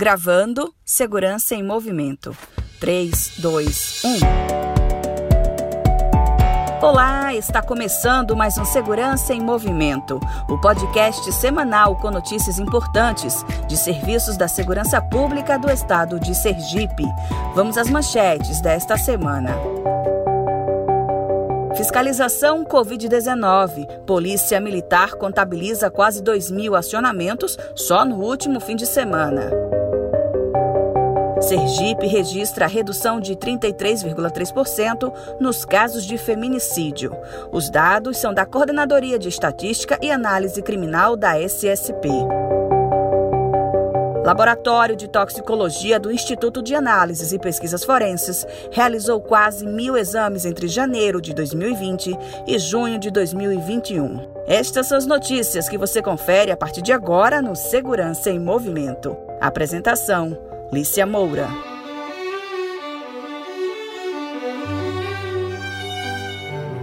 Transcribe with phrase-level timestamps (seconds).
[0.00, 2.34] Gravando Segurança em Movimento.
[2.80, 4.18] 3, 2, 1.
[6.82, 10.18] Olá, está começando mais um Segurança em Movimento,
[10.48, 17.04] o podcast semanal com notícias importantes de serviços da segurança pública do estado de Sergipe.
[17.54, 19.54] Vamos às manchetes desta semana.
[21.76, 23.86] Fiscalização Covid-19.
[24.06, 29.50] Polícia Militar contabiliza quase 2 mil acionamentos só no último fim de semana.
[31.40, 37.16] Sergipe registra redução de 33,3% nos casos de feminicídio.
[37.50, 42.08] Os dados são da Coordenadoria de Estatística e Análise Criminal da SSP.
[44.22, 50.68] Laboratório de Toxicologia do Instituto de Análises e Pesquisas Forenses realizou quase mil exames entre
[50.68, 54.20] janeiro de 2020 e junho de 2021.
[54.46, 59.16] Estas são as notícias que você confere a partir de agora no Segurança em Movimento.
[59.40, 61.48] Apresentação: Lícia Moura.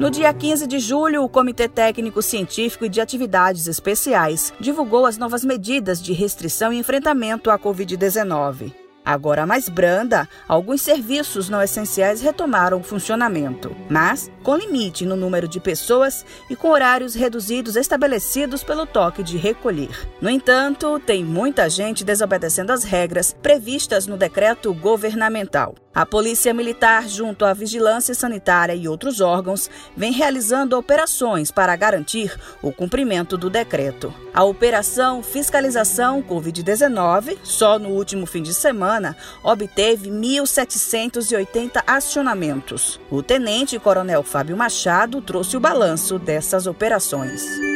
[0.00, 5.16] No dia 15 de julho, o Comitê Técnico Científico e de Atividades Especiais divulgou as
[5.16, 8.85] novas medidas de restrição e enfrentamento à Covid-19.
[9.06, 15.46] Agora mais branda, alguns serviços não essenciais retomaram o funcionamento, mas com limite no número
[15.46, 20.08] de pessoas e com horários reduzidos estabelecidos pelo toque de recolher.
[20.20, 25.76] No entanto, tem muita gente desobedecendo as regras previstas no decreto governamental.
[25.94, 32.38] A Polícia Militar, junto à Vigilância Sanitária e outros órgãos, vem realizando operações para garantir
[32.60, 34.12] o cumprimento do decreto.
[34.34, 38.95] A Operação Fiscalização Covid-19, só no último fim de semana,
[39.42, 43.00] obteve 1.780 acionamentos.
[43.10, 47.75] O tenente-coronel Fábio Machado trouxe o balanço dessas operações.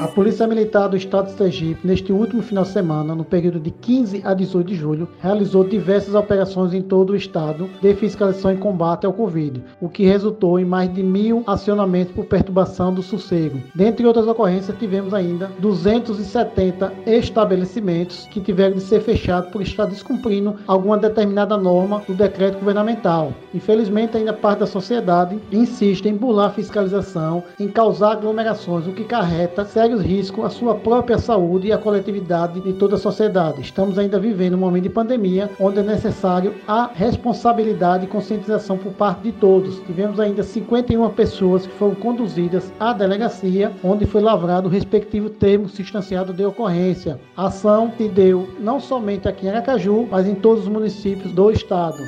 [0.00, 3.70] A Polícia Militar do Estado de Sergipe, neste último final de semana, no período de
[3.70, 8.56] 15 a 18 de julho, realizou diversas operações em todo o estado de fiscalização e
[8.56, 13.60] combate ao Covid, o que resultou em mais de mil acionamentos por perturbação do sossego.
[13.74, 20.56] Dentre outras ocorrências, tivemos ainda 270 estabelecimentos que tiveram de ser fechados por estar descumprindo
[20.66, 23.34] alguma determinada norma do decreto governamental.
[23.52, 29.04] Infelizmente, ainda parte da sociedade insiste em burlar a fiscalização, em causar aglomerações, o que
[29.04, 33.60] carreta sérios riscos à sua própria saúde e à coletividade de toda a sociedade.
[33.60, 38.92] Estamos ainda vivendo um momento de pandemia onde é necessário a responsabilidade e conscientização por
[38.92, 39.80] parte de todos.
[39.80, 45.68] Tivemos ainda 51 pessoas que foram conduzidas à delegacia, onde foi lavrado o respectivo termo
[45.68, 47.18] substanciado de ocorrência.
[47.36, 51.50] A ação se deu não somente aqui em Aracaju, mas em todos os municípios do
[51.50, 51.98] estado.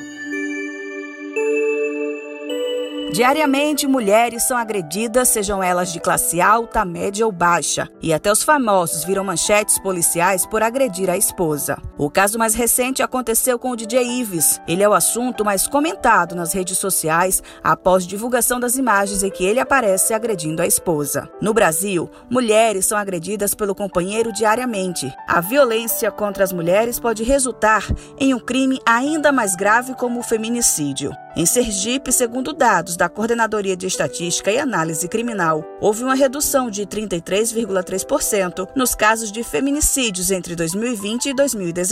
[3.12, 8.42] Diariamente, mulheres são agredidas, sejam elas de classe alta, média ou baixa, e até os
[8.42, 11.76] famosos viram manchetes policiais por agredir a esposa.
[12.02, 14.60] O caso mais recente aconteceu com o DJ Ives.
[14.66, 19.44] Ele é o assunto mais comentado nas redes sociais após divulgação das imagens em que
[19.44, 21.30] ele aparece agredindo a esposa.
[21.40, 25.14] No Brasil, mulheres são agredidas pelo companheiro diariamente.
[25.28, 27.86] A violência contra as mulheres pode resultar
[28.18, 31.12] em um crime ainda mais grave como o feminicídio.
[31.36, 36.84] Em Sergipe, segundo dados da Coordenadoria de Estatística e Análise Criminal, houve uma redução de
[36.84, 41.91] 33,3% nos casos de feminicídios entre 2020 e 2019.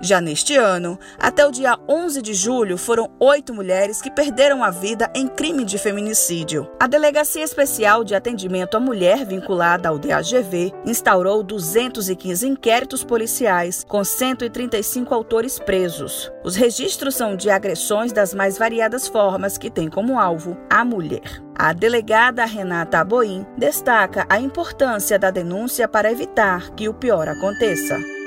[0.00, 4.70] Já neste ano, até o dia 11 de julho, foram oito mulheres que perderam a
[4.70, 6.70] vida em crime de feminicídio.
[6.80, 14.02] A Delegacia Especial de Atendimento à Mulher, vinculada ao DAGV, instaurou 215 inquéritos policiais, com
[14.04, 16.30] 135 autores presos.
[16.44, 21.42] Os registros são de agressões das mais variadas formas que tem como alvo a mulher.
[21.54, 28.17] A delegada Renata Aboim destaca a importância da denúncia para evitar que o pior aconteça.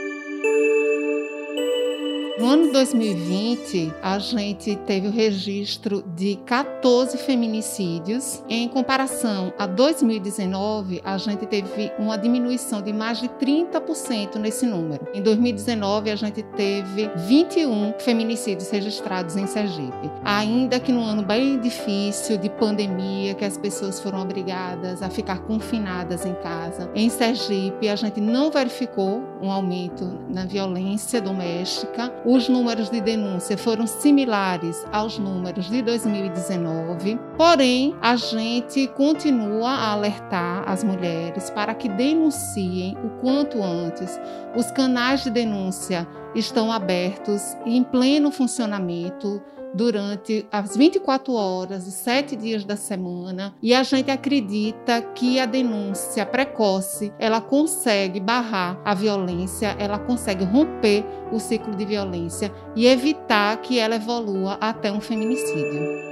[2.41, 8.43] No ano 2020, a gente teve o registro de 14 feminicídios.
[8.49, 15.07] Em comparação a 2019, a gente teve uma diminuição de mais de 30% nesse número.
[15.13, 20.09] Em 2019, a gente teve 21 feminicídios registrados em Sergipe.
[20.23, 25.41] Ainda que num ano bem difícil de pandemia, que as pessoas foram obrigadas a ficar
[25.43, 32.47] confinadas em casa, em Sergipe a gente não verificou um aumento na violência doméstica os
[32.47, 40.63] números de denúncia foram similares aos números de 2019, porém, a gente continua a alertar
[40.65, 44.17] as mulheres para que denunciem o quanto antes.
[44.55, 49.41] Os canais de denúncia estão abertos e em pleno funcionamento
[49.73, 55.45] durante as 24 horas, os sete dias da semana, e a gente acredita que a
[55.45, 62.85] denúncia precoce ela consegue barrar a violência, ela consegue romper o ciclo de violência e
[62.85, 66.10] evitar que ela evolua até um feminicídio.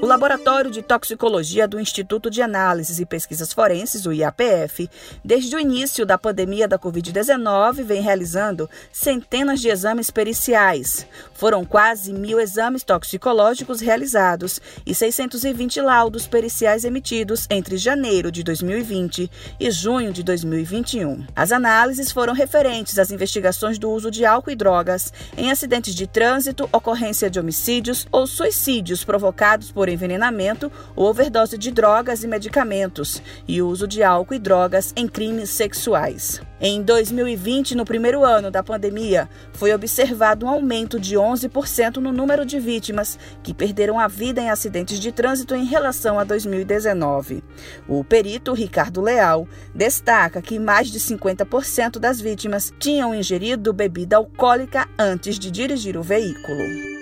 [0.00, 4.88] O Laboratório de Toxicologia do Instituto de Análises e Pesquisas Forenses, o IAPF,
[5.24, 11.04] desde o início da pandemia da Covid-19, vem realizando centenas de exames periciais.
[11.34, 19.28] Foram quase mil exames toxicológicos realizados e 620 laudos periciais emitidos entre janeiro de 2020
[19.58, 21.26] e junho de 2021.
[21.34, 26.06] As análises foram referentes às investigações do uso de álcool e drogas em acidentes de
[26.06, 32.28] trânsito, ocorrência de homicídios ou suicídios provocados por por envenenamento ou overdose de drogas e
[32.28, 36.42] medicamentos e uso de álcool e drogas em crimes sexuais.
[36.60, 42.44] Em 2020, no primeiro ano da pandemia, foi observado um aumento de 11% no número
[42.44, 47.42] de vítimas que perderam a vida em acidentes de trânsito em relação a 2019.
[47.88, 54.86] O perito Ricardo Leal destaca que mais de 50% das vítimas tinham ingerido bebida alcoólica
[54.98, 56.97] antes de dirigir o veículo.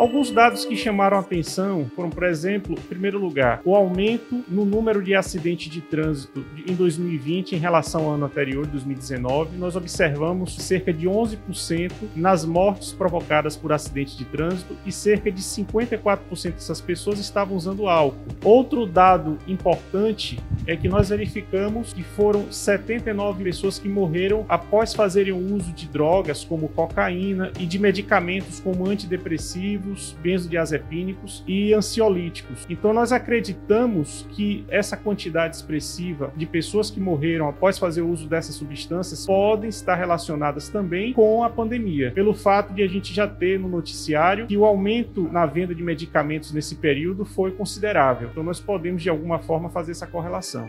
[0.00, 5.02] Alguns dados que chamaram atenção foram, por exemplo, em primeiro lugar, o aumento no número
[5.02, 9.58] de acidentes de trânsito em 2020 em relação ao ano anterior, 2019.
[9.58, 15.42] Nós observamos cerca de 11% nas mortes provocadas por acidentes de trânsito e cerca de
[15.42, 18.24] 54% dessas pessoas estavam usando álcool.
[18.42, 25.34] Outro dado importante é que nós verificamos que foram 79 pessoas que morreram após fazerem
[25.34, 32.66] uso de drogas como cocaína e de medicamentos como antidepressivos antidepressivos, benzodiazepínicos e ansiolíticos.
[32.68, 38.54] Então nós acreditamos que essa quantidade expressiva de pessoas que morreram após fazer uso dessas
[38.54, 43.58] substâncias podem estar relacionadas também com a pandemia, pelo fato de a gente já ter
[43.58, 48.28] no noticiário que o aumento na venda de medicamentos nesse período foi considerável.
[48.30, 50.68] Então nós podemos de alguma forma fazer essa correlação.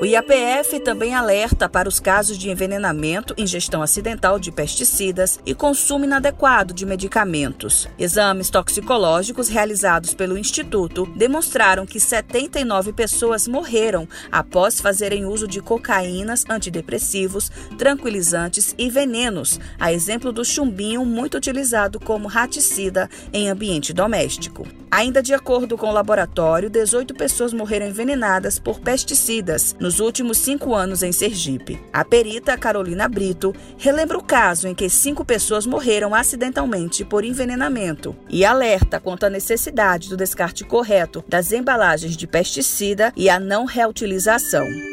[0.00, 6.06] O IAPF também alerta para os casos de envenenamento, ingestão acidental de pesticidas e consumo
[6.06, 7.86] inadequado de medicamentos.
[7.98, 16.46] Exames toxicológicos realizados pelo Instituto demonstraram que 79 pessoas morreram após fazerem uso de cocaínas,
[16.48, 24.66] antidepressivos, tranquilizantes e venenos, a exemplo do chumbinho muito utilizado como raticida em ambiente doméstico.
[24.90, 30.74] Ainda de acordo com o laboratório, 18 pessoas morreram envenenadas por pesticidas nos últimos cinco
[30.74, 31.80] anos em Sergipe.
[31.92, 38.16] A perita Carolina Brito relembra o caso em que cinco pessoas morreram acidentalmente por envenenamento
[38.28, 43.66] e alerta quanto à necessidade do descarte correto das embalagens de pesticida e a não
[43.66, 44.89] reutilização.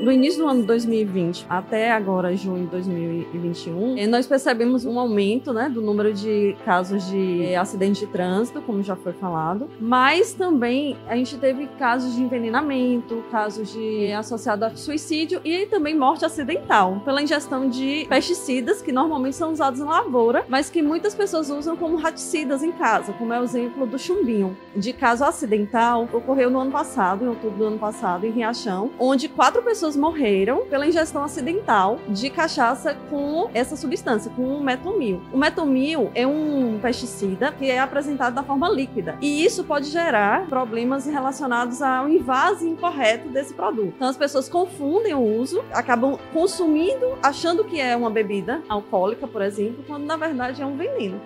[0.00, 5.52] Do início do ano 2020 até agora, junho de 2021, eh, nós percebemos um aumento
[5.52, 10.32] né, do número de casos de eh, acidente de trânsito, como já foi falado, mas
[10.32, 15.96] também a gente teve casos de envenenamento, casos de eh, associado a suicídio e também
[15.96, 21.12] morte acidental pela ingestão de pesticidas que normalmente são usados na lavoura, mas que muitas
[21.12, 24.56] pessoas usam como raticidas em casa, como é o exemplo do chumbinho.
[24.76, 29.28] De caso acidental, ocorreu no ano passado, em outubro do ano passado, em Riachão, onde
[29.28, 35.22] quatro pessoas pessoas morreram pela ingestão acidental de cachaça com essa substância, com o metomil.
[35.32, 40.46] O metomil é um pesticida que é apresentado da forma líquida e isso pode gerar
[40.46, 43.94] problemas relacionados ao invase incorreto desse produto.
[43.96, 49.40] Então as pessoas confundem o uso, acabam consumindo achando que é uma bebida alcoólica, por
[49.40, 51.20] exemplo, quando na verdade é um veneno.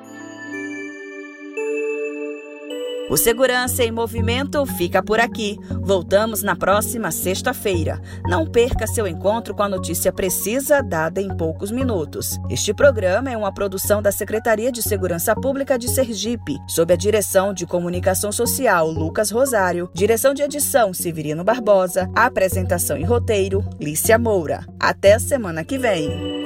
[3.13, 5.59] O Segurança em Movimento fica por aqui.
[5.83, 8.01] Voltamos na próxima sexta-feira.
[8.25, 12.41] Não perca seu encontro com a notícia precisa dada em poucos minutos.
[12.49, 17.53] Este programa é uma produção da Secretaria de Segurança Pública de Sergipe, sob a direção
[17.53, 24.65] de Comunicação Social Lucas Rosário, direção de edição Severino Barbosa, apresentação e roteiro Lícia Moura.
[24.81, 26.42] Até a semana que vem.